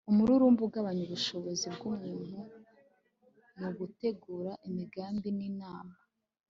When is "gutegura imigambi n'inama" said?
3.77-5.95